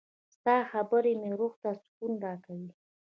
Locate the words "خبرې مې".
0.71-1.31